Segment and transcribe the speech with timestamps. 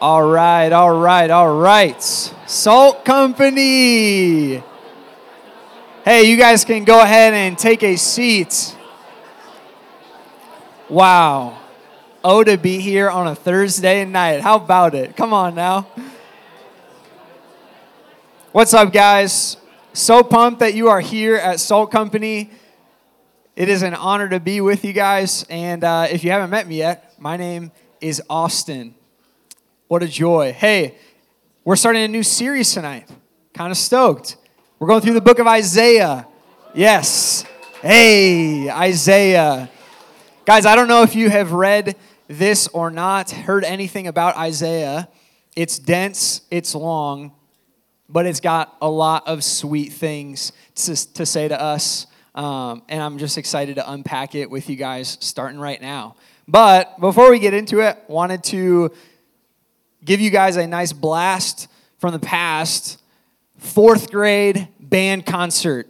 [0.00, 2.00] All right, all right, all right.
[2.00, 4.62] Salt Company.
[6.04, 8.76] Hey, you guys can go ahead and take a seat.
[10.88, 11.58] Wow.
[12.22, 14.40] Oh, to be here on a Thursday night.
[14.40, 15.16] How about it?
[15.16, 15.88] Come on now.
[18.52, 19.56] What's up, guys?
[19.94, 22.50] So pumped that you are here at Salt Company.
[23.56, 25.44] It is an honor to be with you guys.
[25.50, 28.94] And uh, if you haven't met me yet, my name is Austin.
[29.88, 30.52] What a joy.
[30.52, 30.96] Hey,
[31.64, 33.08] we're starting a new series tonight.
[33.54, 34.36] Kind of stoked.
[34.78, 36.28] We're going through the book of Isaiah.
[36.74, 37.46] Yes.
[37.80, 39.70] Hey, Isaiah.
[40.44, 45.08] Guys, I don't know if you have read this or not, heard anything about Isaiah.
[45.56, 47.32] It's dense, it's long,
[48.10, 52.06] but it's got a lot of sweet things to, to say to us.
[52.34, 56.14] Um, and I'm just excited to unpack it with you guys starting right now.
[56.46, 58.90] But before we get into it, wanted to
[60.04, 61.68] give you guys a nice blast
[61.98, 63.00] from the past.
[63.58, 65.88] Fourth grade band concert.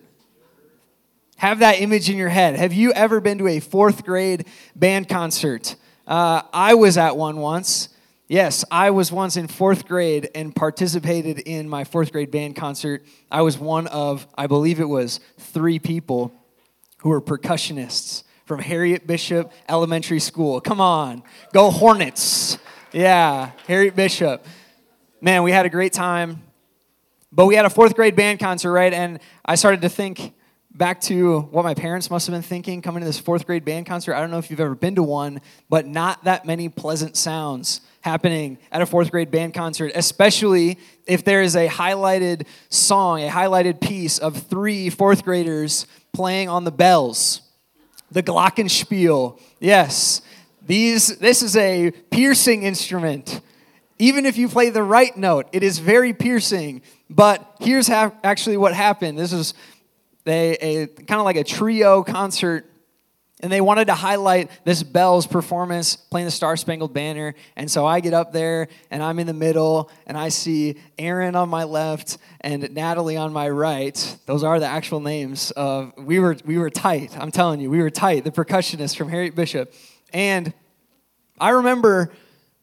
[1.36, 2.56] Have that image in your head.
[2.56, 5.76] Have you ever been to a fourth grade band concert?
[6.06, 7.90] Uh, I was at one once.
[8.26, 13.04] Yes, I was once in fourth grade and participated in my fourth grade band concert.
[13.30, 16.32] I was one of, I believe it was, three people
[16.98, 20.60] who were percussionists from Harriet Bishop Elementary School.
[20.60, 21.22] Come on,
[21.52, 22.58] go Hornets.
[22.92, 24.46] Yeah, Harriet Bishop.
[25.20, 26.42] Man, we had a great time.
[27.30, 28.92] But we had a fourth grade band concert, right?
[28.92, 30.32] And I started to think
[30.70, 33.84] back to what my parents must have been thinking coming to this fourth grade band
[33.84, 34.14] concert.
[34.14, 37.82] I don't know if you've ever been to one, but not that many pleasant sounds
[38.00, 43.28] happening at a fourth grade band concert, especially if there is a highlighted song, a
[43.28, 47.42] highlighted piece of three fourth graders playing on the bells.
[48.10, 49.38] The Glockenspiel.
[49.60, 50.22] Yes.
[50.68, 53.40] These, this is a piercing instrument.
[53.98, 56.82] Even if you play the right note, it is very piercing.
[57.08, 59.18] But here's ha- actually what happened.
[59.18, 59.54] This is
[60.26, 62.66] a, a kind of like a trio concert
[63.40, 67.34] and they wanted to highlight this Bells performance playing the Star Spangled Banner.
[67.54, 71.36] And so I get up there and I'm in the middle and I see Aaron
[71.36, 74.18] on my left and Natalie on my right.
[74.26, 77.16] Those are the actual names of we were we were tight.
[77.16, 78.24] I'm telling you, we were tight.
[78.24, 79.72] The percussionist from Harriet Bishop.
[80.12, 80.52] And
[81.40, 82.12] I remember,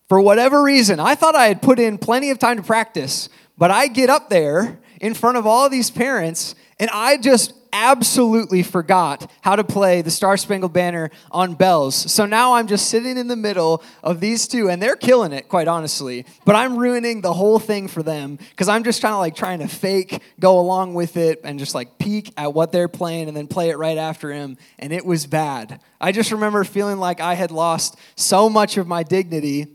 [0.10, 3.72] for whatever reason, I thought I had put in plenty of time to practice, but
[3.72, 9.30] I get up there in front of all these parents, and I just absolutely forgot
[9.42, 11.94] how to play the Star Spangled Banner on bells.
[12.10, 15.50] So now I'm just sitting in the middle of these two, and they're killing it,
[15.50, 16.26] quite honestly.
[16.46, 19.60] But I'm ruining the whole thing for them because I'm just kind of like trying
[19.60, 23.36] to fake go along with it and just like peek at what they're playing and
[23.36, 24.58] then play it right after him.
[24.80, 25.82] And it was bad.
[26.00, 29.68] I just remember feeling like I had lost so much of my dignity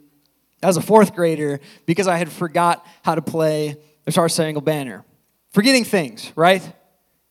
[0.63, 3.77] as a fourth grader because I had forgot how to play
[4.07, 5.05] the Star Spangled Banner.
[5.53, 6.63] Forgetting things, right?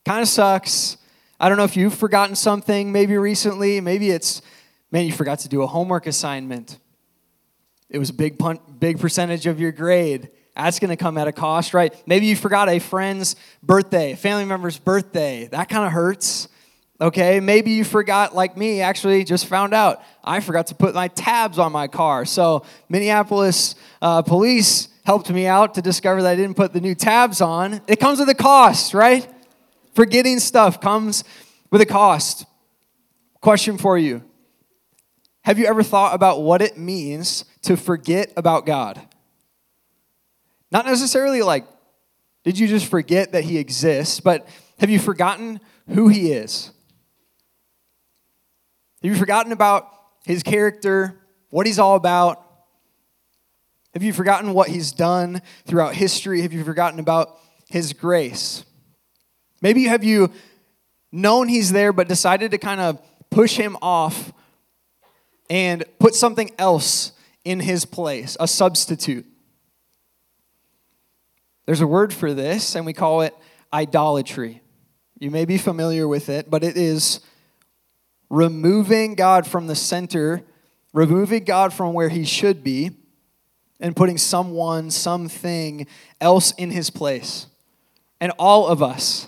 [0.05, 0.97] Kind of sucks.
[1.39, 3.79] I don't know if you've forgotten something maybe recently.
[3.79, 4.41] Maybe it's,
[4.91, 6.79] man, you forgot to do a homework assignment.
[7.89, 10.29] It was a big, pun- big percentage of your grade.
[10.53, 11.93] That's going to come at a cost, right?
[12.05, 15.47] Maybe you forgot a friend's birthday, family member's birthday.
[15.47, 16.49] That kind of hurts.
[16.99, 21.07] Okay, maybe you forgot, like me, actually just found out I forgot to put my
[21.07, 22.25] tabs on my car.
[22.25, 26.95] So, Minneapolis uh, police helped me out to discover that I didn't put the new
[26.95, 27.81] tabs on.
[27.87, 29.27] It comes with a cost, right?
[29.93, 31.23] Forgetting stuff comes
[31.71, 32.45] with a cost.
[33.41, 34.23] Question for you
[35.43, 39.01] Have you ever thought about what it means to forget about God?
[40.71, 41.65] Not necessarily like,
[42.43, 44.47] did you just forget that He exists, but
[44.79, 45.59] have you forgotten
[45.89, 46.71] who He is?
[49.01, 49.89] Have you forgotten about
[50.25, 52.45] His character, what He's all about?
[53.93, 56.41] Have you forgotten what He's done throughout history?
[56.41, 57.39] Have you forgotten about
[57.69, 58.65] His grace?
[59.61, 60.31] Maybe have you
[61.11, 64.31] known he's there but decided to kind of push him off
[65.49, 67.11] and put something else
[67.43, 69.25] in his place, a substitute.
[71.65, 73.35] There's a word for this, and we call it
[73.73, 74.61] idolatry.
[75.19, 77.19] You may be familiar with it, but it is
[78.29, 80.43] removing God from the center,
[80.93, 82.91] removing God from where he should be,
[83.79, 85.87] and putting someone, something
[86.19, 87.47] else in his place.
[88.21, 89.27] And all of us,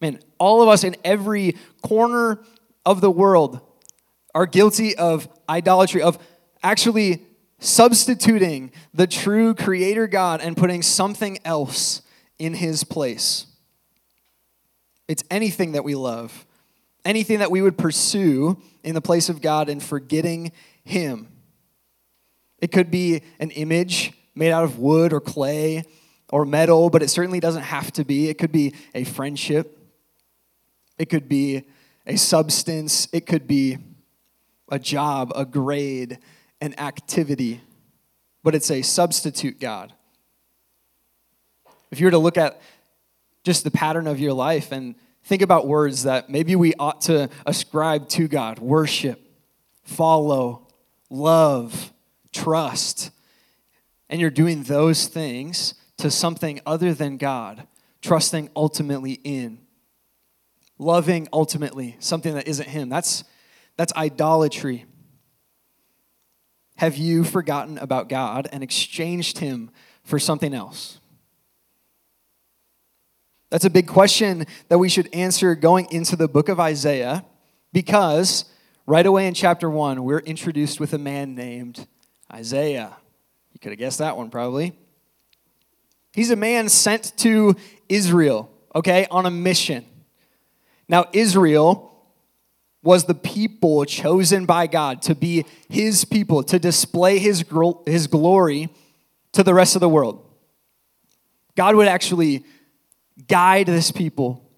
[0.00, 2.40] Man, all of us in every corner
[2.86, 3.60] of the world
[4.34, 6.18] are guilty of idolatry, of
[6.62, 7.22] actually
[7.58, 12.00] substituting the true creator God and putting something else
[12.38, 13.46] in his place.
[15.08, 16.46] It's anything that we love,
[17.04, 20.52] anything that we would pursue in the place of God and forgetting
[20.84, 21.28] him.
[22.60, 25.84] It could be an image made out of wood or clay
[26.30, 28.28] or metal, but it certainly doesn't have to be.
[28.28, 29.78] It could be a friendship,
[30.98, 31.64] it could be
[32.06, 33.78] a substance, it could be
[34.70, 36.18] a job, a grade,
[36.60, 37.60] an activity,
[38.42, 39.92] but it's a substitute God.
[41.90, 42.60] If you were to look at
[43.42, 47.28] just the pattern of your life and think about words that maybe we ought to
[47.46, 49.20] ascribe to God worship,
[49.82, 50.68] follow,
[51.08, 51.92] love,
[52.32, 53.10] trust,
[54.08, 57.66] and you're doing those things to something other than God,
[58.02, 59.58] trusting ultimately in,
[60.78, 62.88] loving ultimately something that isn't Him.
[62.88, 63.24] That's,
[63.76, 64.86] that's idolatry.
[66.76, 69.70] Have you forgotten about God and exchanged Him
[70.02, 70.98] for something else?
[73.50, 77.24] That's a big question that we should answer going into the book of Isaiah
[77.72, 78.44] because
[78.86, 81.86] right away in chapter 1, we're introduced with a man named
[82.32, 82.96] Isaiah.
[83.52, 84.72] You could have guessed that one probably.
[86.12, 87.56] He's a man sent to
[87.88, 89.84] Israel, okay, on a mission.
[90.88, 91.86] Now, Israel
[92.82, 97.44] was the people chosen by God to be his people, to display his,
[97.86, 98.70] his glory
[99.32, 100.24] to the rest of the world.
[101.56, 102.44] God would actually
[103.28, 104.50] guide this people.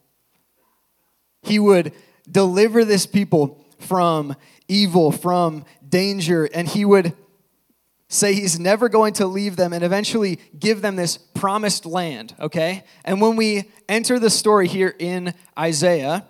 [1.43, 1.93] He would
[2.31, 4.37] deliver this people from
[4.69, 7.15] evil, from danger, and he would
[8.13, 12.85] say he's never going to leave them and eventually give them this promised land, okay?
[13.05, 16.27] And when we enter the story here in Isaiah,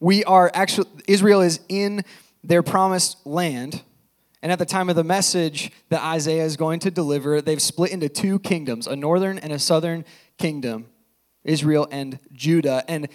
[0.00, 2.02] we are actually, Israel is in
[2.42, 3.82] their promised land.
[4.42, 7.90] And at the time of the message that Isaiah is going to deliver, they've split
[7.90, 10.04] into two kingdoms, a northern and a southern
[10.38, 10.86] kingdom,
[11.44, 12.84] Israel and Judah.
[12.88, 13.08] And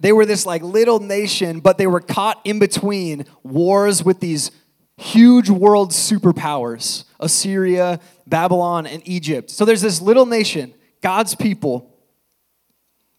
[0.00, 4.50] they were this like little nation, but they were caught in between wars with these
[4.96, 9.50] huge world superpowers Assyria, Babylon, and Egypt.
[9.50, 11.92] So there's this little nation, God's people,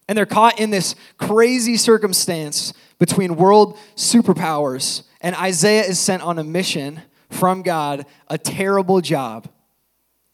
[0.08, 5.04] and they're caught in this crazy circumstance between world superpowers.
[5.20, 7.00] And Isaiah is sent on a mission
[7.30, 9.48] from God, a terrible job.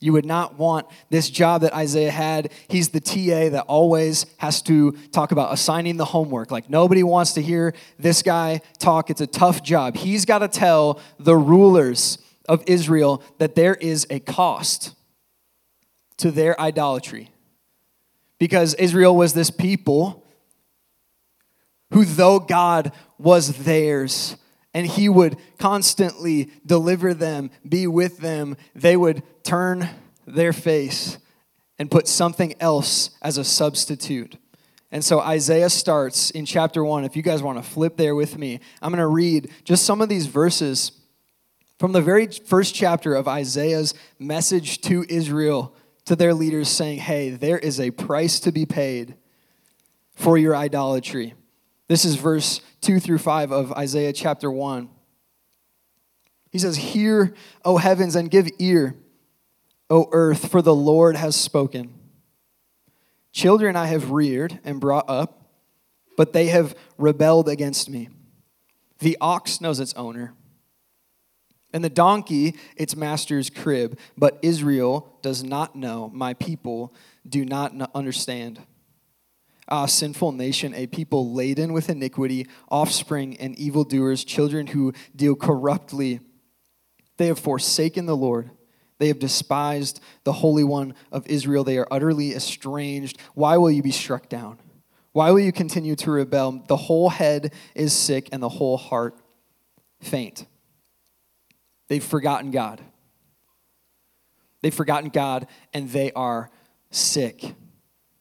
[0.00, 2.52] You would not want this job that Isaiah had.
[2.68, 6.50] He's the TA that always has to talk about assigning the homework.
[6.50, 9.10] Like, nobody wants to hear this guy talk.
[9.10, 9.96] It's a tough job.
[9.96, 12.18] He's got to tell the rulers
[12.48, 14.94] of Israel that there is a cost
[16.16, 17.30] to their idolatry.
[18.38, 20.26] Because Israel was this people
[21.92, 24.36] who, though God was theirs,
[24.72, 28.56] and he would constantly deliver them, be with them.
[28.74, 29.88] They would turn
[30.26, 31.18] their face
[31.78, 34.36] and put something else as a substitute.
[34.92, 37.04] And so Isaiah starts in chapter 1.
[37.04, 40.00] If you guys want to flip there with me, I'm going to read just some
[40.00, 40.92] of these verses
[41.78, 47.30] from the very first chapter of Isaiah's message to Israel, to their leaders, saying, Hey,
[47.30, 49.14] there is a price to be paid
[50.14, 51.34] for your idolatry.
[51.88, 54.90] This is verse 2 through 5 of Isaiah chapter 1.
[56.50, 57.32] He says, Hear,
[57.64, 58.96] O heavens, and give ear,
[59.90, 61.92] O earth, for the Lord has spoken.
[63.32, 65.50] Children I have reared and brought up,
[66.16, 68.08] but they have rebelled against me.
[69.00, 70.34] The ox knows its owner,
[71.72, 76.10] and the donkey its master's crib, but Israel does not know.
[76.12, 76.94] My people
[77.28, 78.60] do not understand
[79.70, 86.18] Ah, sinful nation, a people laden with iniquity, offspring and evildoers, children who deal corruptly.
[87.18, 88.50] They have forsaken the Lord.
[89.00, 91.64] They have despised the Holy One of Israel.
[91.64, 93.18] They are utterly estranged.
[93.32, 94.58] Why will you be struck down?
[95.12, 96.62] Why will you continue to rebel?
[96.68, 99.16] The whole head is sick and the whole heart
[100.02, 100.46] faint.
[101.88, 102.82] They've forgotten God.
[104.60, 106.50] They've forgotten God and they are
[106.90, 107.54] sick.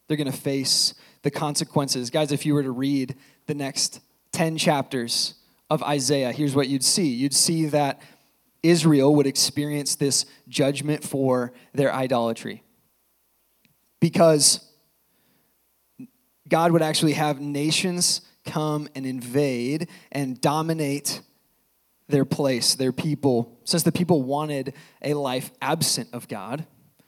[0.07, 0.93] They're going to face
[1.23, 2.09] the consequences.
[2.09, 3.15] Guys, if you were to read
[3.47, 3.99] the next
[4.31, 5.33] 10 chapters
[5.69, 8.01] of Isaiah, here's what you'd see you'd see that
[8.63, 12.63] Israel would experience this judgment for their idolatry.
[13.99, 14.65] Because
[16.47, 21.21] God would actually have nations come and invade and dominate
[22.07, 23.57] their place, their people.
[23.63, 26.65] Since the people wanted a life absent of God,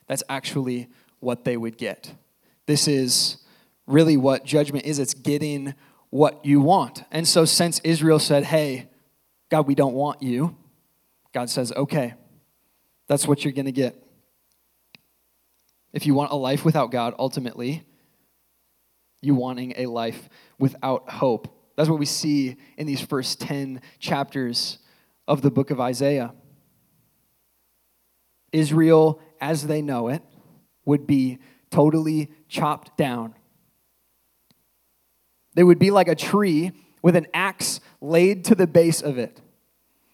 [0.08, 0.88] that's actually
[1.20, 2.14] what they would get.
[2.68, 3.38] This is
[3.88, 5.74] really what judgment is it's getting
[6.10, 7.04] what you want.
[7.12, 8.90] And so, since Israel said, Hey,
[9.50, 10.56] God, we don't want you,
[11.34, 12.14] God says, Okay,
[13.08, 14.02] that's what you're going to get.
[15.94, 17.84] If you want a life without God, ultimately,
[19.22, 21.48] you wanting a life without hope.
[21.76, 24.80] That's what we see in these first 10 chapters
[25.28, 26.34] of the book of Isaiah.
[28.52, 30.22] Israel, as they know it,
[30.86, 33.36] would be totally chopped down.
[35.54, 36.72] They would be like a tree
[37.02, 39.42] with an axe laid to the base of it.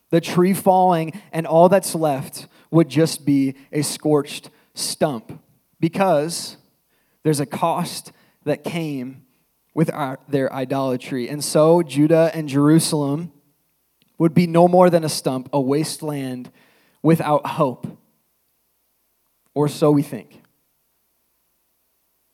[0.10, 5.42] The tree falling, and all that's left would just be a scorched stump
[5.80, 6.58] because
[7.24, 8.12] there's a cost
[8.46, 9.26] that came
[9.74, 11.30] with our, their idolatry.
[11.30, 13.32] And so Judah and Jerusalem
[14.18, 16.52] would be no more than a stump, a wasteland
[17.04, 17.86] without hope.
[19.54, 20.42] Or so we think.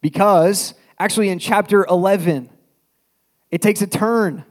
[0.01, 2.49] Because actually, in chapter 11,
[3.51, 4.45] it takes a turn.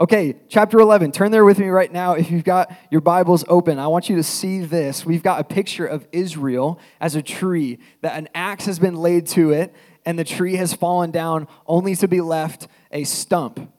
[0.00, 1.12] Okay, chapter 11.
[1.12, 2.14] Turn there with me right now.
[2.14, 5.06] If you've got your Bibles open, I want you to see this.
[5.06, 9.28] We've got a picture of Israel as a tree, that an axe has been laid
[9.28, 9.72] to it,
[10.04, 13.72] and the tree has fallen down only to be left a stump.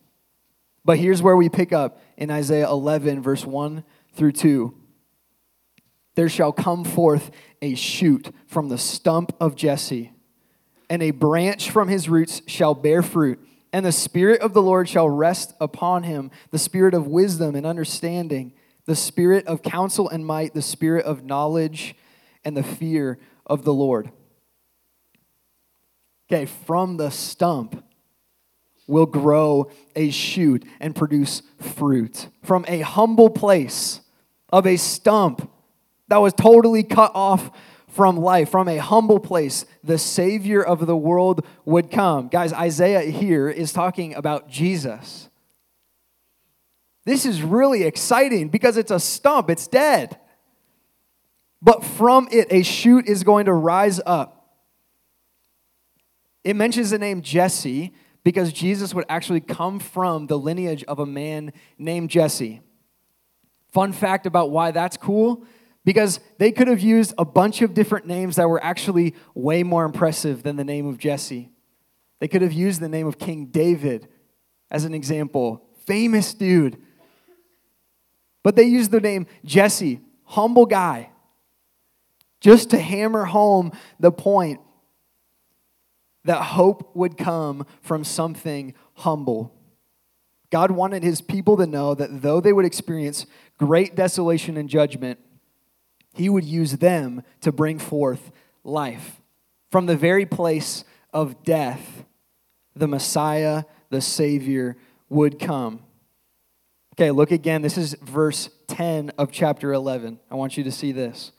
[0.86, 4.74] But here's where we pick up in Isaiah 11, verse 1 through 2.
[6.16, 7.30] There shall come forth
[7.62, 10.14] a shoot from the stump of Jesse,
[10.90, 14.88] and a branch from his roots shall bear fruit and the Spirit of the Lord
[14.88, 18.54] shall rest upon him the Spirit of wisdom and understanding,
[18.86, 21.94] the Spirit of counsel and might, the Spirit of knowledge
[22.46, 24.12] and the fear of the Lord.
[26.32, 27.84] Okay, from the stump
[28.88, 32.30] will grow a shoot and produce fruit.
[32.44, 34.00] From a humble place
[34.54, 35.52] of a stump
[36.08, 37.52] that was totally cut off
[37.96, 42.28] from life, from a humble place, the Savior of the world would come.
[42.28, 45.30] Guys, Isaiah here is talking about Jesus.
[47.06, 50.20] This is really exciting because it's a stump, it's dead.
[51.62, 54.60] But from it, a shoot is going to rise up.
[56.44, 57.94] It mentions the name Jesse
[58.26, 62.60] because Jesus would actually come from the lineage of a man named Jesse.
[63.70, 65.46] Fun fact about why that's cool
[65.86, 69.86] because they could have used a bunch of different names that were actually way more
[69.86, 71.52] impressive than the name of Jesse.
[72.20, 74.08] They could have used the name of King David
[74.72, 75.64] as an example.
[75.86, 76.78] Famous dude.
[78.44, 81.12] But they used the name Jesse, humble guy,
[82.42, 84.60] just to hammer home the point
[86.24, 89.54] that hope would come from something humble.
[90.50, 93.28] God wanted his people to know that though they would experience
[93.60, 95.20] great desolation and judgment,
[96.16, 98.32] he would use them to bring forth
[98.64, 99.22] life.
[99.72, 102.06] From the very place of death,
[102.76, 104.78] the Messiah, the Savior,
[105.10, 105.82] would come.
[106.94, 107.62] Okay, look again.
[107.62, 110.20] This is verse 10 of chapter 11.
[110.32, 111.34] I want you to see this.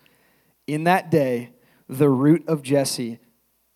[0.66, 1.50] In that day,
[1.88, 3.18] the root of Jesse,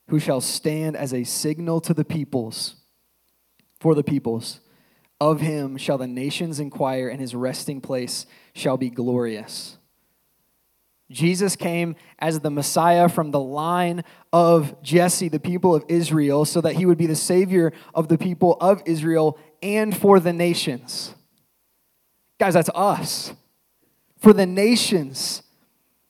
[0.08, 2.76] who shall stand as a signal to the peoples,
[3.80, 4.60] for the peoples,
[5.20, 9.78] of him shall the nations inquire, and his resting place shall be glorious.
[11.10, 16.60] Jesus came as the Messiah from the line of Jesse, the people of Israel, so
[16.60, 21.14] that he would be the Savior of the people of Israel and for the nations.
[22.38, 23.32] Guys, that's us.
[24.18, 25.42] For the nations.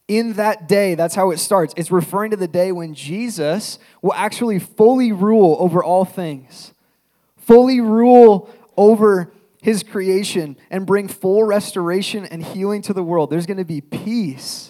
[0.07, 1.73] In that day, that's how it starts.
[1.77, 6.75] It's referring to the day when Jesus will actually fully rule over all things,
[7.37, 13.31] fully rule over his creation, and bring full restoration and healing to the world.
[13.31, 14.70] There's going to be peace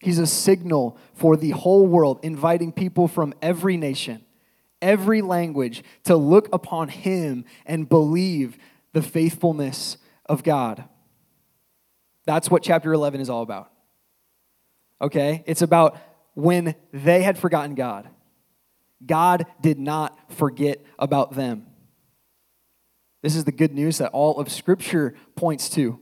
[0.00, 4.24] He's a signal for the whole world, inviting people from every nation,
[4.82, 8.58] every language to look upon him and believe
[8.92, 10.84] the faithfulness of God.
[12.26, 13.70] That's what chapter 11 is all about.
[15.00, 15.44] Okay?
[15.46, 15.98] It's about
[16.34, 18.08] when they had forgotten God.
[19.04, 21.66] God did not forget about them.
[23.22, 26.00] This is the good news that all of Scripture points to.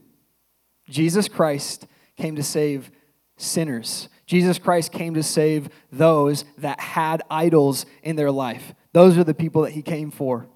[0.89, 1.87] Jesus Christ
[2.17, 2.91] came to save
[3.37, 4.09] sinners.
[4.25, 8.73] Jesus Christ came to save those that had idols in their life.
[8.93, 10.47] Those are the people that he came for.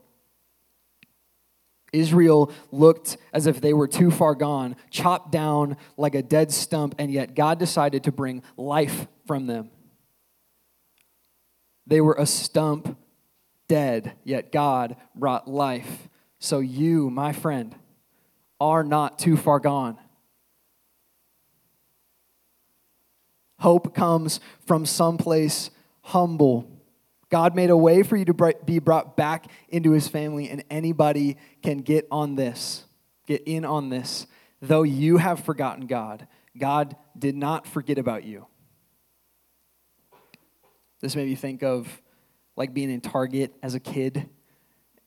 [1.92, 6.96] Israel looked as if they were too far gone, chopped down like a dead stump,
[7.00, 9.72] and yet God decided to bring life from them.
[11.88, 12.98] They were a stump
[13.68, 16.08] dead, yet God brought life.
[16.38, 17.76] So you, my friend,
[18.62, 19.98] are not too far gone.
[23.60, 25.70] Hope comes from someplace
[26.02, 26.70] humble.
[27.30, 31.38] God made a way for you to be brought back into his family, and anybody
[31.62, 32.86] can get on this,
[33.28, 34.26] get in on this.
[34.62, 38.48] Though you have forgotten God, God did not forget about you.
[41.02, 42.02] This made me think of
[42.56, 44.28] like being in Target as a kid,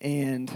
[0.00, 0.50] and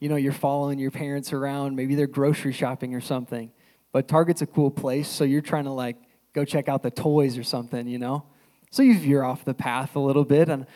[0.00, 3.52] you know, you're following your parents around, maybe they're grocery shopping or something,
[3.92, 5.96] but Target's a cool place, so you're trying to like
[6.32, 8.24] go check out the toys or something, you know?
[8.70, 10.66] So you veer off the path a little bit and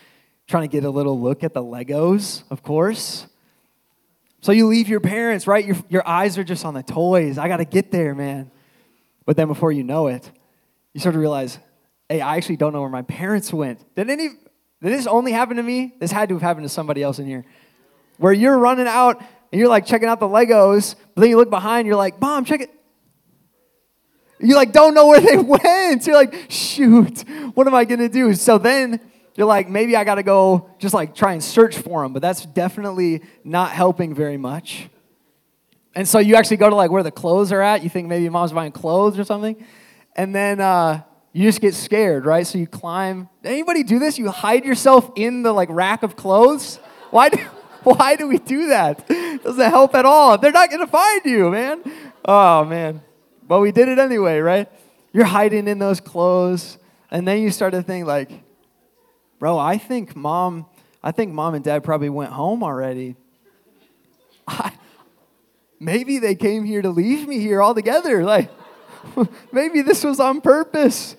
[0.47, 3.27] trying to get a little look at the Legos, of course.
[4.41, 5.65] So you leave your parents, right?
[5.65, 7.39] Your, your eyes are just on the toys.
[7.39, 8.51] I got to get there, man.
[9.25, 10.31] But then before you know it,
[10.93, 11.59] you start to realize,
[12.09, 13.83] hey, I actually don't know where my parents went.
[13.97, 14.29] Did any
[14.83, 15.95] did this only happen to me?
[15.99, 17.45] This had to have happened to somebody else in here.
[18.19, 19.21] Where you're running out
[19.51, 22.45] and you're like checking out the Legos, but then you look behind, you're like, Mom,
[22.45, 22.71] check it.
[24.39, 26.07] You like don't know where they went.
[26.07, 27.21] You're like, shoot,
[27.55, 28.35] what am I gonna do?
[28.35, 29.01] So then
[29.35, 32.45] you're like, maybe I gotta go just like try and search for them, but that's
[32.45, 34.89] definitely not helping very much.
[35.95, 37.83] And so you actually go to like where the clothes are at.
[37.83, 39.65] You think maybe mom's buying clothes or something.
[40.15, 41.03] And then uh,
[41.33, 42.47] you just get scared, right?
[42.47, 43.31] So you climb.
[43.43, 44.19] Anybody do this?
[44.19, 46.77] You hide yourself in the like rack of clothes?
[47.11, 47.39] Why do,
[47.83, 49.09] why do we do that?
[49.09, 50.37] Doesn't help at all.
[50.37, 51.83] They're not gonna find you, man.
[52.27, 53.01] Oh man.
[53.47, 54.69] But we did it anyway, right?
[55.13, 56.79] You're hiding in those clothes.
[57.11, 58.31] And then you start to think like,
[59.39, 60.67] bro, I think mom,
[61.03, 63.17] I think mom and dad probably went home already.
[64.49, 64.73] I,
[65.79, 68.25] maybe they came here to leave me here altogether.
[68.25, 68.51] Like,
[69.53, 71.17] maybe this was on purpose.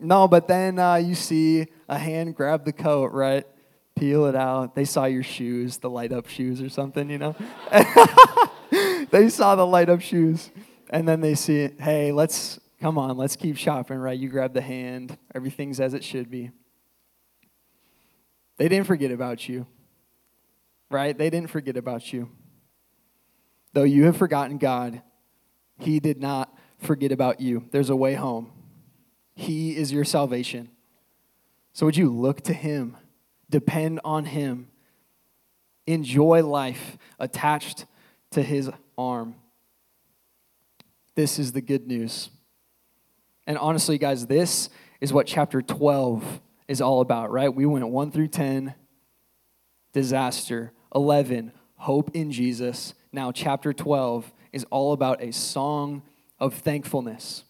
[0.00, 3.46] No, but then uh, you see a hand grab the coat, right?
[3.94, 4.74] Peel it out.
[4.74, 7.36] They saw your shoes, the light up shoes or something, you know?
[9.10, 10.50] they saw the light up shoes.
[10.90, 14.18] And then they see, hey, let's, come on, let's keep shopping, right?
[14.18, 16.50] You grab the hand, everything's as it should be.
[18.56, 19.66] They didn't forget about you,
[20.90, 21.16] right?
[21.16, 22.28] They didn't forget about you.
[23.72, 25.00] Though you have forgotten God,
[25.78, 27.66] He did not forget about you.
[27.70, 28.50] There's a way home.
[29.34, 30.70] He is your salvation.
[31.72, 32.96] So would you look to Him,
[33.48, 34.68] depend on Him,
[35.86, 37.86] enjoy life attached
[38.32, 39.36] to His arm?
[41.20, 42.30] This is the good news.
[43.46, 44.70] And honestly, guys, this
[45.02, 47.54] is what chapter 12 is all about, right?
[47.54, 48.74] We went 1 through 10,
[49.92, 50.72] disaster.
[50.94, 52.94] 11, hope in Jesus.
[53.12, 56.00] Now, chapter 12 is all about a song
[56.38, 57.44] of thankfulness.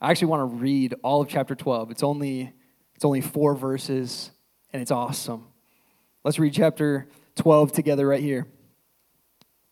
[0.00, 1.92] I actually want to read all of chapter 12.
[1.92, 2.52] It's only,
[2.96, 4.32] it's only four verses,
[4.72, 5.46] and it's awesome.
[6.24, 8.48] Let's read chapter 12 together right here.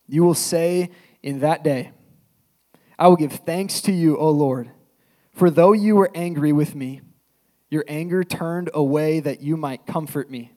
[0.07, 0.90] You will say
[1.25, 1.90] in that day,
[2.98, 4.70] I will give thanks to you, O Lord,
[5.33, 7.00] for though you were angry with me,
[7.70, 10.52] your anger turned away that you might comfort me.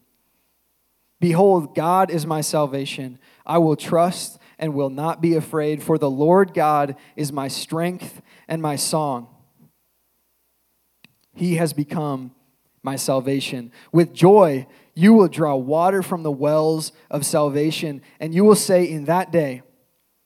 [1.20, 3.18] Behold, God is my salvation.
[3.46, 8.22] I will trust and will not be afraid, for the Lord God is my strength
[8.48, 9.28] and my song.
[11.34, 12.32] He has become
[12.84, 13.72] my salvation.
[13.92, 18.84] With joy, you will draw water from the wells of salvation, and you will say
[18.84, 19.62] in that day,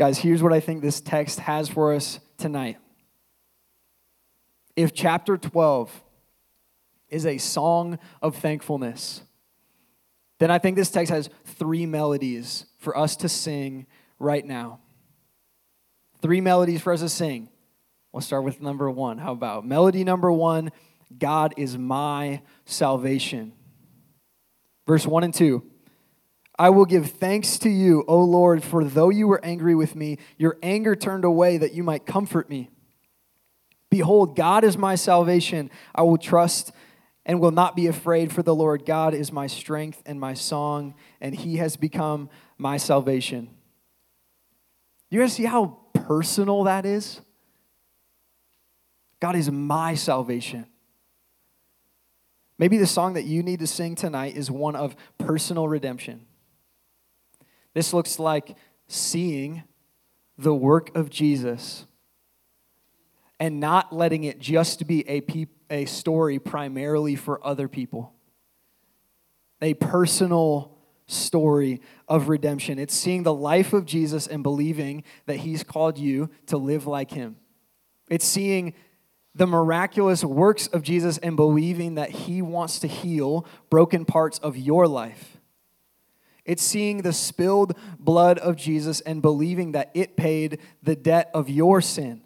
[0.00, 2.78] Guys, here's what I think this text has for us tonight.
[4.74, 5.92] If chapter 12
[7.10, 9.20] is a song of thankfulness,
[10.38, 13.86] then I think this text has three melodies for us to sing
[14.18, 14.80] right now.
[16.22, 17.50] Three melodies for us to sing.
[18.10, 19.18] We'll start with number one.
[19.18, 20.72] How about melody number one?
[21.18, 23.52] God is my salvation.
[24.86, 25.62] Verse 1 and 2.
[26.60, 30.18] I will give thanks to you, O Lord, for though you were angry with me,
[30.36, 32.68] your anger turned away that you might comfort me.
[33.88, 35.70] Behold, God is my salvation.
[35.94, 36.72] I will trust
[37.24, 40.94] and will not be afraid, for the Lord God is my strength and my song,
[41.18, 43.48] and he has become my salvation.
[45.08, 47.22] You guys see how personal that is?
[49.18, 50.66] God is my salvation.
[52.58, 56.26] Maybe the song that you need to sing tonight is one of personal redemption.
[57.74, 58.56] This looks like
[58.88, 59.62] seeing
[60.36, 61.86] the work of Jesus
[63.38, 68.12] and not letting it just be a, pe- a story primarily for other people.
[69.62, 72.78] A personal story of redemption.
[72.78, 77.10] It's seeing the life of Jesus and believing that he's called you to live like
[77.10, 77.36] him.
[78.08, 78.74] It's seeing
[79.34, 84.56] the miraculous works of Jesus and believing that he wants to heal broken parts of
[84.56, 85.39] your life.
[86.44, 91.48] It's seeing the spilled blood of Jesus and believing that it paid the debt of
[91.48, 92.22] your sin.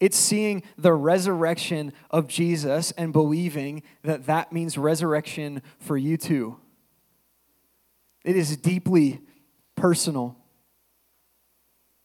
[0.00, 6.58] It's seeing the resurrection of Jesus and believing that that means resurrection for you too.
[8.24, 9.20] It is deeply
[9.74, 10.36] personal.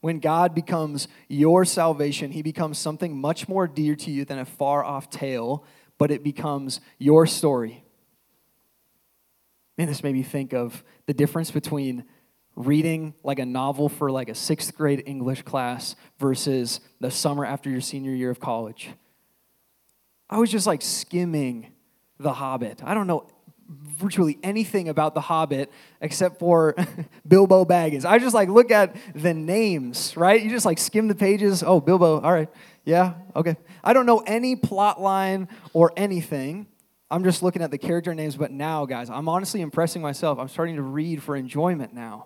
[0.01, 4.45] When God becomes your salvation, He becomes something much more dear to you than a
[4.45, 5.63] far off tale,
[5.97, 7.82] but it becomes your story.
[9.77, 12.05] Man, this made me think of the difference between
[12.55, 17.69] reading like a novel for like a sixth grade English class versus the summer after
[17.69, 18.91] your senior year of college.
[20.29, 21.73] I was just like skimming
[22.19, 22.81] The Hobbit.
[22.83, 23.27] I don't know
[23.67, 26.75] virtually anything about The Hobbit except for
[27.27, 28.05] Bilbo Baggins.
[28.05, 30.41] I just like look at the names, right?
[30.41, 31.63] You just like skim the pages.
[31.63, 32.49] Oh, Bilbo, all right.
[32.86, 33.55] Yeah, okay.
[33.83, 36.67] I don't know any plot line or anything.
[37.13, 40.39] I'm just looking at the character names, but now, guys, I'm honestly impressing myself.
[40.39, 42.26] I'm starting to read for enjoyment now.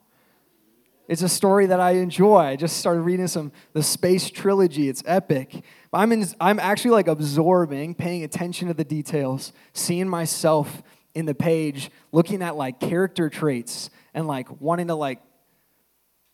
[1.10, 2.38] It's a story that I enjoy.
[2.38, 4.88] I just started reading some the space trilogy.
[4.88, 5.62] It's epic.
[5.91, 10.82] I'm in, I'm actually like absorbing, paying attention to the details, seeing myself
[11.13, 15.21] in the page, looking at like character traits and like wanting to like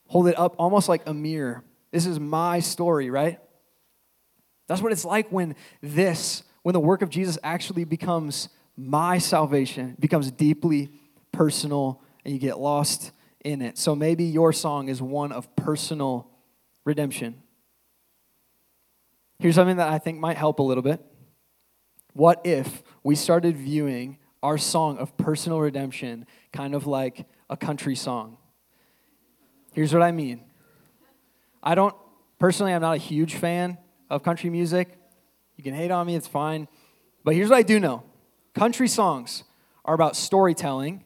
[0.09, 1.63] hold it up almost like a mirror.
[1.89, 3.39] This is my story, right?
[4.67, 9.95] That's what it's like when this, when the work of Jesus actually becomes my salvation,
[9.99, 10.91] becomes deeply
[11.31, 13.11] personal, and you get lost
[13.43, 13.77] in it.
[13.77, 16.29] So maybe your song is one of personal
[16.85, 17.41] redemption.
[19.39, 21.01] Here's something that I think might help a little bit.
[22.13, 27.95] What if we started viewing our song of personal redemption kind of like a country
[27.95, 28.37] song?
[29.73, 30.45] Here's what I mean.
[31.61, 31.95] I don't,
[32.39, 33.77] personally, I'm not a huge fan
[34.09, 34.97] of country music.
[35.55, 36.67] You can hate on me, it's fine.
[37.23, 38.03] But here's what I do know
[38.53, 39.43] country songs
[39.85, 41.03] are about storytelling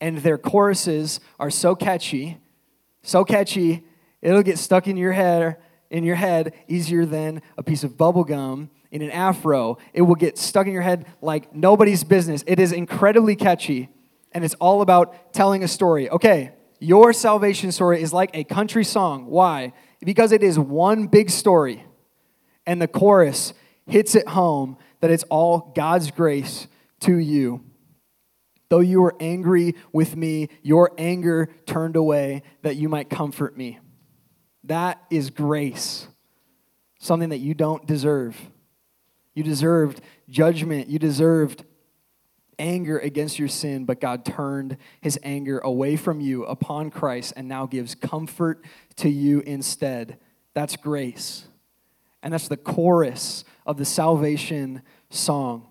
[0.00, 2.38] and their choruses are so catchy,
[3.02, 3.84] so catchy,
[4.20, 5.56] it'll get stuck in your head
[5.92, 9.76] in your head easier than a piece of bubble gum in an afro.
[9.92, 12.42] It will get stuck in your head like nobody's business.
[12.46, 13.90] It is incredibly catchy,
[14.32, 16.08] and it's all about telling a story.
[16.08, 19.26] Okay, your salvation story is like a country song.
[19.26, 19.74] Why?
[20.00, 21.84] Because it is one big story,
[22.66, 23.54] and the chorus
[23.86, 26.68] hits it home that it's all God's grace
[27.00, 27.64] to you.
[28.68, 33.78] Though you were angry with me, your anger turned away that you might comfort me.
[34.64, 36.06] That is grace,
[36.98, 38.40] something that you don't deserve.
[39.34, 41.64] You deserved judgment, you deserved
[42.58, 47.48] anger against your sin, but God turned his anger away from you upon Christ and
[47.48, 48.64] now gives comfort
[48.96, 50.18] to you instead.
[50.54, 51.46] That's grace.
[52.22, 55.66] And that's the chorus of the salvation song.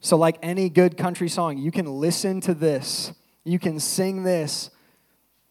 [0.00, 3.12] So, like any good country song, you can listen to this,
[3.44, 4.70] you can sing this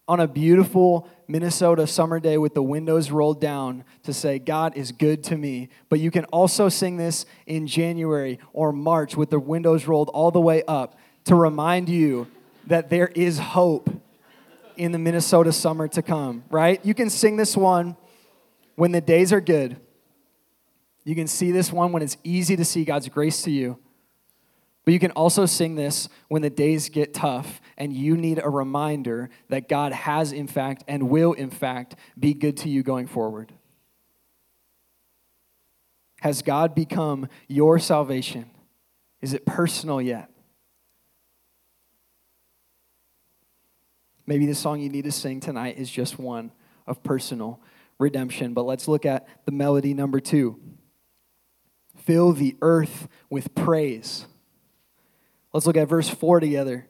[0.07, 4.91] on a beautiful Minnesota summer day with the windows rolled down to say, God is
[4.91, 5.69] good to me.
[5.89, 10.29] But you can also sing this in January or March with the windows rolled all
[10.29, 12.27] the way up to remind you
[12.67, 13.89] that there is hope
[14.75, 16.83] in the Minnesota summer to come, right?
[16.85, 17.95] You can sing this one
[18.75, 19.77] when the days are good.
[21.03, 23.77] You can see this one when it's easy to see God's grace to you.
[24.85, 28.49] But you can also sing this when the days get tough and you need a
[28.49, 33.07] reminder that God has, in fact, and will, in fact, be good to you going
[33.07, 33.53] forward.
[36.21, 38.49] Has God become your salvation?
[39.21, 40.29] Is it personal yet?
[44.25, 46.51] Maybe the song you need to sing tonight is just one
[46.87, 47.59] of personal
[47.99, 48.53] redemption.
[48.53, 50.59] But let's look at the melody number two
[52.03, 54.25] Fill the earth with praise.
[55.53, 56.87] Let's look at verse 4 together.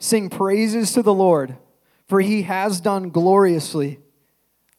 [0.00, 1.56] Sing praises to the Lord,
[2.08, 4.00] for he has done gloriously.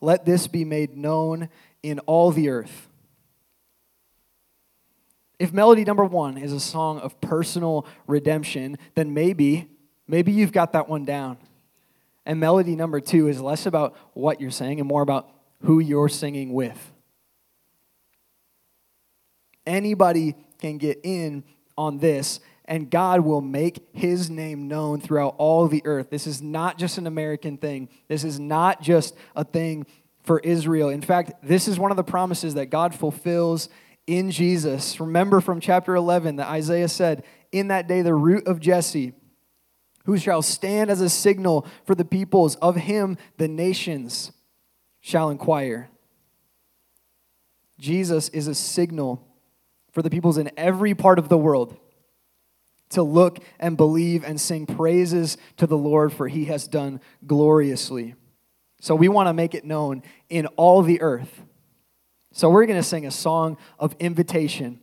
[0.02, 1.50] Let this be made known
[1.84, 2.90] in all the earth.
[5.38, 9.70] If melody number one is a song of personal redemption, then maybe,
[10.08, 11.38] maybe you've got that one down.
[12.26, 15.30] And melody number two is less about what you're saying and more about
[15.64, 16.92] who you're singing with.
[19.66, 21.44] Anybody can get in
[21.78, 26.12] on this and God will make his name known throughout all the earth.
[26.12, 29.88] This is not just an American thing, this is not just a thing
[30.24, 30.90] for Israel.
[30.90, 33.70] In fact, this is one of the promises that God fulfills
[34.06, 35.00] in Jesus.
[35.00, 39.14] Remember from chapter 11 that Isaiah said, In that day, the root of Jesse,
[40.06, 44.32] who shall stand as a signal for the peoples, of him the nations
[45.02, 45.90] shall inquire.
[47.80, 49.26] Jesus is a signal
[49.92, 51.78] for the peoples in every part of the world
[52.90, 58.16] to look and believe and sing praises to the Lord, for he has done gloriously.
[58.82, 61.44] So we want to make it known in all the earth.
[62.32, 64.80] So we're going to sing a song of invitation.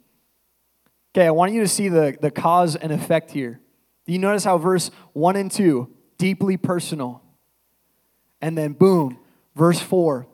[1.14, 3.60] Okay, I want you to see the, the cause and effect here.
[4.06, 7.22] Do you notice how verse 1 and 2, deeply personal?
[8.40, 9.18] And then, boom,
[9.56, 10.26] verse 4,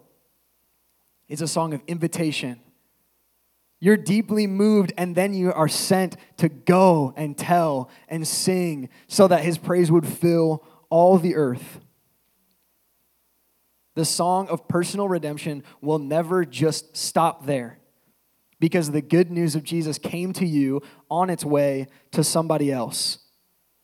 [1.29, 2.61] is a song of invitation.
[3.81, 9.27] You're deeply moved, and then you are sent to go and tell and sing so
[9.29, 11.81] that his praise would fill all the earth.
[13.95, 17.79] The song of personal redemption will never just stop there
[18.59, 20.81] because the good news of Jesus came to you
[21.11, 23.19] on its way to somebody else.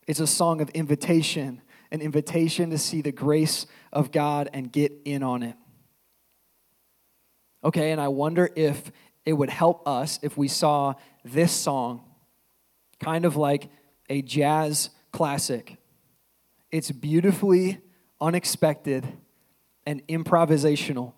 [0.06, 4.92] It's a song of invitation, an invitation to see the grace of God and get
[5.04, 5.56] in on it.
[7.64, 8.90] Okay, and I wonder if
[9.24, 12.02] it would help us if we saw this song
[13.00, 13.68] kind of like
[14.08, 15.76] a jazz classic.
[16.70, 17.80] It's beautifully
[18.20, 19.06] unexpected
[19.86, 21.12] and improvisational.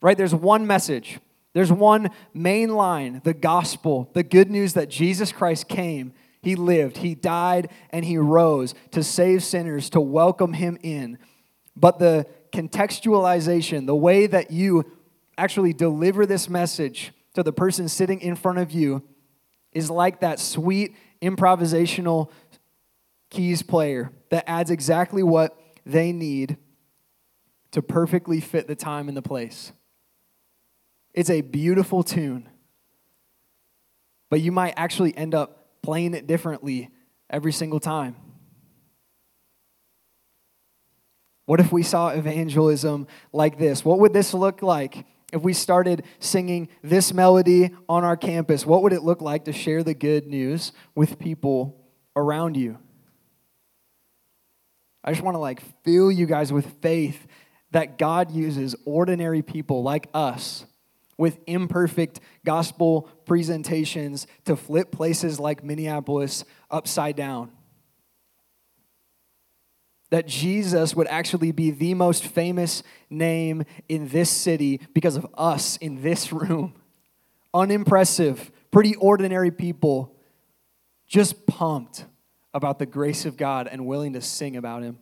[0.00, 0.16] Right?
[0.16, 1.18] There's one message,
[1.52, 6.98] there's one main line the gospel, the good news that Jesus Christ came, He lived,
[6.98, 11.18] He died, and He rose to save sinners, to welcome Him in.
[11.76, 14.84] But the contextualization, the way that you
[15.36, 19.02] actually deliver this message to the person sitting in front of you,
[19.72, 22.30] is like that sweet improvisational
[23.30, 26.56] keys player that adds exactly what they need
[27.70, 29.72] to perfectly fit the time and the place.
[31.14, 32.48] It's a beautiful tune,
[34.28, 36.90] but you might actually end up playing it differently
[37.28, 38.16] every single time.
[41.46, 43.84] What if we saw evangelism like this?
[43.84, 48.64] What would this look like if we started singing this melody on our campus?
[48.64, 51.76] What would it look like to share the good news with people
[52.14, 52.78] around you?
[55.02, 57.26] I just want to like fill you guys with faith
[57.72, 60.66] that God uses ordinary people like us
[61.20, 67.52] with imperfect gospel presentations to flip places like Minneapolis upside down.
[70.08, 75.76] That Jesus would actually be the most famous name in this city because of us
[75.76, 76.72] in this room.
[77.52, 80.16] Unimpressive, pretty ordinary people,
[81.06, 82.06] just pumped
[82.54, 84.98] about the grace of God and willing to sing about Him.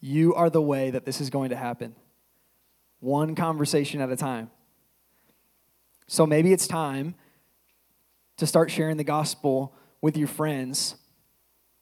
[0.00, 1.96] You are the way that this is going to happen,
[3.00, 4.50] one conversation at a time.
[6.06, 7.14] So maybe it's time
[8.36, 10.96] to start sharing the gospel with your friends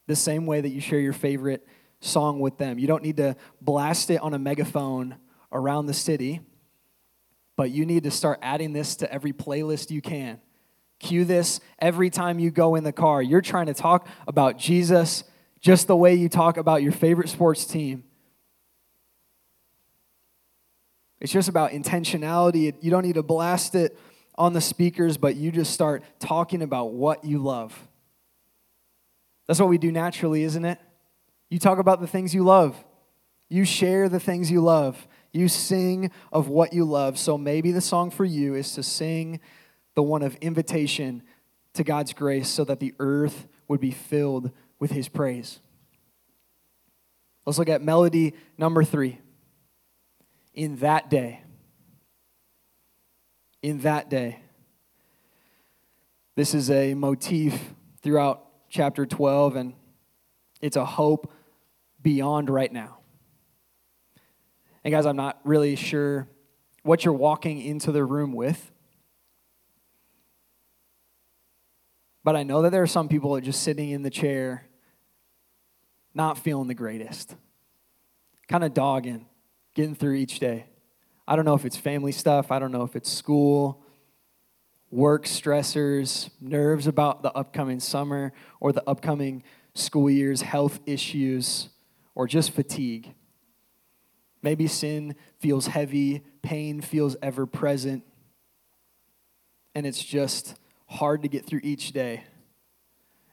[0.06, 1.66] the same way that you share your favorite
[2.00, 2.78] song with them.
[2.78, 5.16] You don't need to blast it on a megaphone
[5.52, 6.40] around the city,
[7.56, 10.40] but you need to start adding this to every playlist you can.
[11.00, 13.22] Cue this every time you go in the car.
[13.22, 15.24] You're trying to talk about Jesus
[15.60, 18.04] just the way you talk about your favorite sports team.
[21.20, 22.74] It's just about intentionality.
[22.80, 23.98] You don't need to blast it
[24.36, 27.76] on the speakers, but you just start talking about what you love.
[29.46, 30.78] That's what we do naturally, isn't it?
[31.50, 32.76] You talk about the things you love.
[33.48, 35.08] You share the things you love.
[35.32, 37.18] You sing of what you love.
[37.18, 39.40] So maybe the song for you is to sing
[39.94, 41.22] the one of invitation
[41.74, 45.60] to God's grace so that the earth would be filled with his praise.
[47.44, 49.18] Let's look at melody number three
[50.58, 51.40] in that day.
[53.62, 54.40] In that day.
[56.34, 59.74] This is a motif throughout chapter 12, and
[60.60, 61.32] it's a hope
[62.02, 62.98] beyond right now.
[64.82, 66.26] And guys, I'm not really sure
[66.82, 68.72] what you're walking into the room with.
[72.24, 74.66] But I know that there are some people that are just sitting in the chair,
[76.14, 77.36] not feeling the greatest,
[78.48, 79.26] kind of dogging
[79.78, 80.66] getting through each day.
[81.28, 83.80] I don't know if it's family stuff, I don't know if it's school,
[84.90, 91.68] work stressors, nerves about the upcoming summer or the upcoming school years, health issues,
[92.16, 93.14] or just fatigue.
[94.42, 98.02] Maybe sin feels heavy, pain feels ever present,
[99.76, 102.24] and it's just hard to get through each day.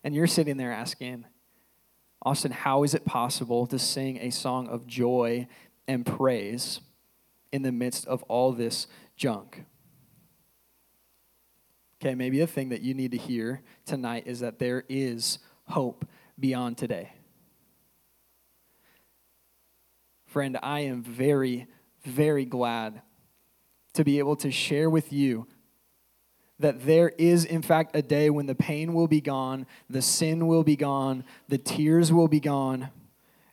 [0.04, 1.26] And you're sitting there asking,
[2.22, 5.48] Austin, how is it possible to sing a song of joy
[5.88, 6.82] and praise
[7.52, 9.66] in the midst of all this junk.
[12.02, 16.06] Okay, maybe the thing that you need to hear tonight is that there is hope
[16.40, 17.14] beyond today.
[20.26, 21.68] Friend, I am very,
[22.04, 23.02] very glad
[23.94, 25.48] to be able to share with you
[26.60, 30.48] that there is, in fact, a day when the pain will be gone, the sin
[30.48, 32.90] will be gone, the tears will be gone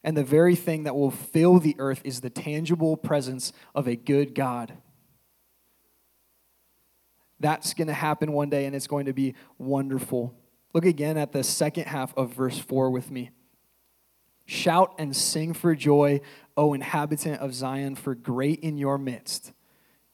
[0.04, 3.96] And the very thing that will fill the earth is the tangible presence of a
[3.96, 4.74] good God.
[7.38, 10.34] That's going to happen one day, and it's going to be wonderful.
[10.72, 13.30] Look again at the second half of verse 4 with me.
[14.46, 16.20] Shout and sing for joy,
[16.56, 19.52] O inhabitant of Zion, for great in your midst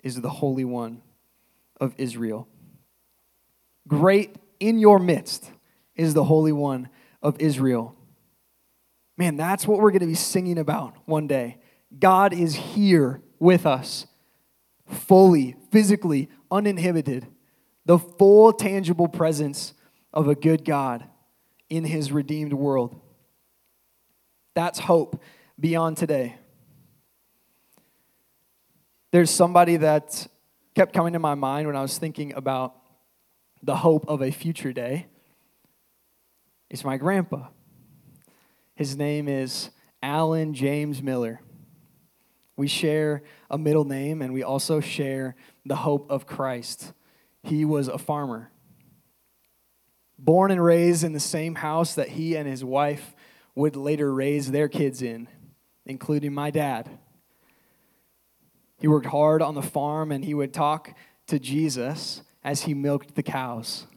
[0.02, 1.02] is the Holy One
[1.80, 2.48] of Israel.
[3.86, 5.50] Great in your midst
[5.96, 6.88] is the Holy One
[7.22, 7.97] of Israel.
[9.18, 11.58] Man, that's what we're going to be singing about one day.
[11.98, 14.06] God is here with us,
[14.86, 17.26] fully, physically, uninhibited.
[17.84, 19.74] The full, tangible presence
[20.14, 21.04] of a good God
[21.68, 23.00] in his redeemed world.
[24.54, 25.20] That's hope
[25.58, 26.36] beyond today.
[29.10, 30.28] There's somebody that
[30.76, 32.76] kept coming to my mind when I was thinking about
[33.64, 35.06] the hope of a future day.
[36.70, 37.48] It's my grandpa.
[38.78, 39.70] His name is
[40.04, 41.40] Alan James Miller.
[42.56, 45.34] We share a middle name and we also share
[45.66, 46.92] the hope of Christ.
[47.42, 48.52] He was a farmer.
[50.16, 53.16] Born and raised in the same house that he and his wife
[53.56, 55.26] would later raise their kids in,
[55.84, 56.88] including my dad.
[58.78, 60.94] He worked hard on the farm and he would talk
[61.26, 63.88] to Jesus as he milked the cows.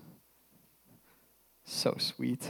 [1.63, 2.49] So sweet.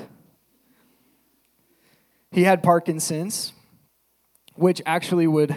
[2.32, 3.52] He had Parkinson's,
[4.56, 5.54] which actually would,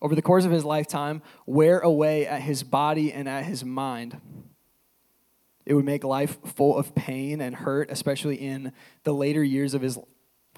[0.00, 4.20] over the course of his lifetime, wear away at his body and at his mind.
[5.66, 9.82] It would make life full of pain and hurt, especially in the later years of
[9.82, 9.98] his,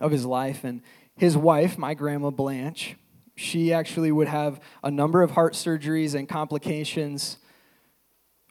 [0.00, 0.62] of his life.
[0.62, 0.83] And
[1.16, 2.96] his wife, my grandma Blanche,
[3.35, 7.38] she actually would have a number of heart surgeries and complications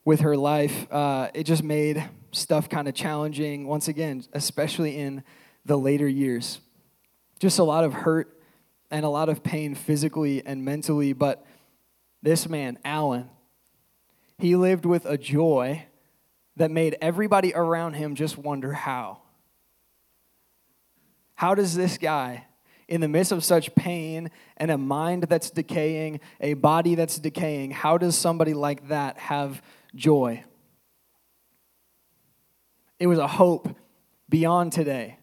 [0.04, 0.92] with her life.
[0.92, 5.24] Uh, it just made stuff kind of challenging, once again, especially in
[5.66, 6.60] the later years.
[7.40, 8.40] Just a lot of hurt
[8.92, 11.14] and a lot of pain physically and mentally.
[11.14, 11.46] But
[12.22, 13.30] this man, Alan,
[14.38, 15.86] he lived with a joy
[16.58, 19.22] that made everybody around him just wonder how.
[21.36, 22.46] How does this guy
[22.88, 27.72] in the midst of such pain and a mind that's decaying, a body that's decaying,
[27.72, 29.62] how does somebody like that have
[29.96, 30.44] joy?
[33.00, 33.76] It was a hope
[34.30, 35.18] beyond today.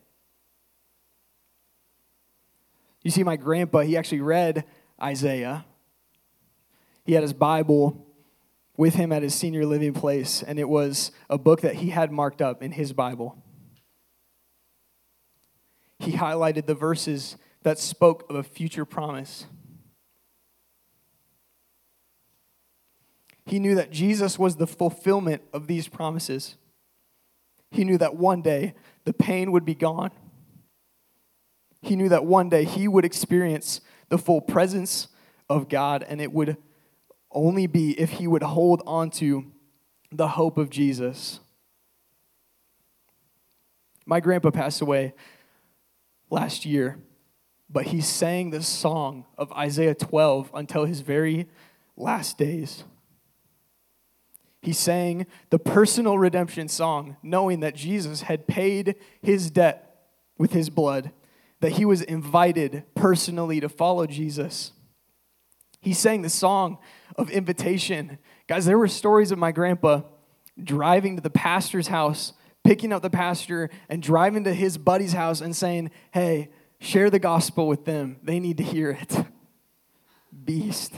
[3.03, 4.65] You see, my grandpa, he actually read
[5.01, 5.65] Isaiah.
[7.05, 8.07] He had his Bible
[8.77, 12.13] with him at his senior living place, and it was a book that he had
[12.13, 13.37] marked up in his Bible.
[15.99, 19.47] He highlighted the verses that spoke of a future promise.
[23.45, 26.57] He knew that Jesus was the fulfillment of these promises.
[27.71, 30.11] He knew that one day the pain would be gone.
[31.83, 35.09] He knew that one day he would experience the full presence
[35.51, 36.57] of God, and it would
[37.31, 39.51] only be if he would hold on to
[40.11, 41.41] the hope of Jesus.
[44.07, 45.15] My grandpa passed away
[46.31, 46.99] last year
[47.73, 51.49] but he sang this song of Isaiah 12 until his very
[51.97, 52.85] last days.
[54.61, 60.07] He sang the personal redemption song, knowing that Jesus had paid his debt
[60.39, 61.11] with his blood,
[61.63, 64.73] that he was invited personally to follow Jesus.
[65.81, 66.77] He sang the song
[67.17, 68.19] of invitation.
[68.47, 70.03] Guys, there were stories of my grandpa
[70.63, 75.41] driving to the pastor's house, picking up the pastor, and driving to his buddy's house
[75.41, 76.51] and saying, Hey,
[76.83, 78.17] Share the gospel with them.
[78.25, 79.27] They need to hear it.
[80.45, 80.93] Beast.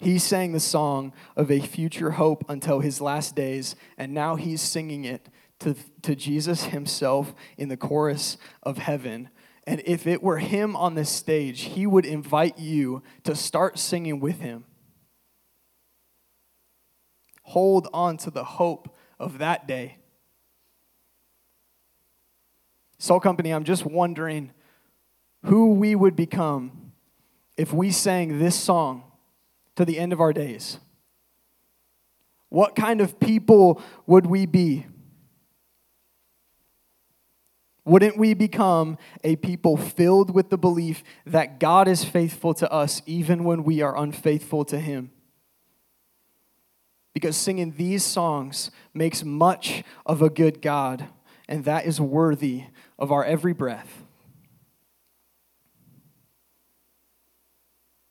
[0.00, 4.62] He sang the song of a future hope until his last days, and now he's
[4.62, 5.28] singing it
[5.62, 9.28] to, to Jesus himself in the chorus of heaven.
[9.66, 14.20] And if it were him on the stage, he would invite you to start singing
[14.20, 14.64] with him.
[17.44, 19.98] Hold on to the hope of that day.
[22.98, 24.52] Salt Company, I'm just wondering
[25.44, 26.92] who we would become
[27.56, 29.04] if we sang this song
[29.76, 30.78] to the end of our days.
[32.48, 34.86] What kind of people would we be?
[37.84, 43.02] Wouldn't we become a people filled with the belief that God is faithful to us
[43.06, 45.10] even when we are unfaithful to Him?
[47.12, 51.08] Because singing these songs makes much of a good God,
[51.48, 52.64] and that is worthy
[52.98, 54.04] of our every breath.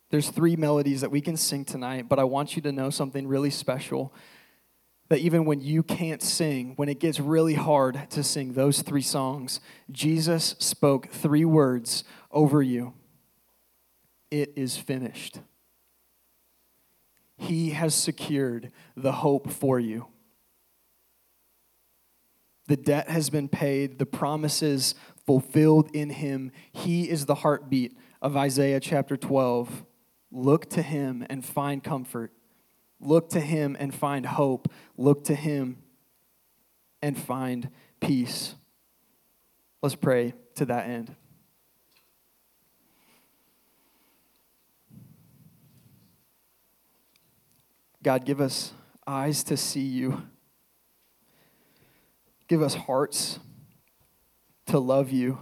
[0.10, 3.26] There's three melodies that we can sing tonight, but I want you to know something
[3.26, 4.14] really special
[5.12, 9.01] that even when you can't sing, when it gets really hard to sing those three
[9.01, 9.59] songs,
[9.91, 12.93] Jesus spoke three words over you
[14.32, 15.41] It is finished.
[17.36, 20.07] He has secured the hope for you.
[22.68, 24.95] The debt has been paid, the promises
[25.26, 26.53] fulfilled in him.
[26.72, 29.84] He is the heartbeat of Isaiah chapter 12.
[30.32, 32.32] Look to him and find comfort.
[33.02, 34.72] Look to him and find hope.
[34.95, 35.78] Look to him
[37.02, 38.56] and find peace.
[39.82, 41.16] Let's pray to that end.
[48.04, 48.74] God, give us
[49.06, 50.24] eyes to see you.
[52.47, 53.39] Give us hearts
[54.68, 55.39] to love you.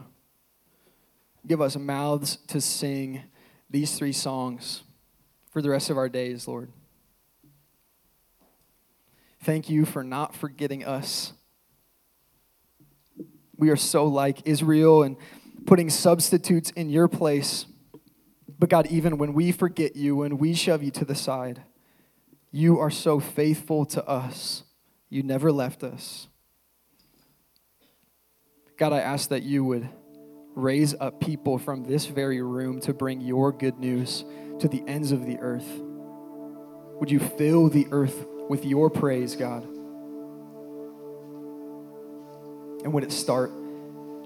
[1.45, 3.23] Give us mouths to sing
[3.69, 4.83] these three songs
[5.51, 6.71] for the rest of our days, Lord.
[9.41, 11.33] Thank you for not forgetting us.
[13.55, 15.17] We are so like Israel and
[15.65, 17.65] putting substitutes in your place.
[18.57, 21.63] But God, even when we forget you, when we shove you to the side,
[22.51, 24.63] you are so faithful to us.
[25.09, 26.27] You never left us.
[28.77, 29.89] God, I ask that you would
[30.55, 34.25] raise up people from this very room to bring your good news
[34.59, 35.67] to the ends of the earth.
[36.99, 39.63] Would you fill the earth with your praise, God?
[42.83, 43.51] And would it start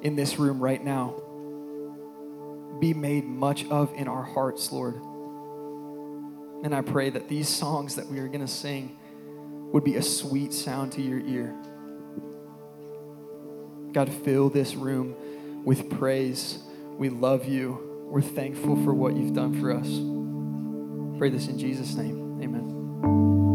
[0.01, 1.15] in this room right now?
[2.79, 4.95] Be made much of in our hearts, Lord.
[6.63, 8.97] And I pray that these songs that we are going to sing
[9.73, 11.53] would be a sweet sound to your ear.
[13.91, 15.15] God, fill this room
[15.65, 16.59] with praise.
[16.97, 18.07] We love you.
[18.09, 19.87] We're thankful for what you've done for us.
[21.17, 22.41] Pray this in Jesus' name.
[22.41, 23.52] Amen.